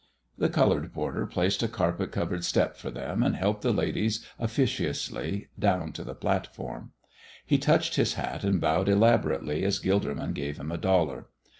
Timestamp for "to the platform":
5.91-6.93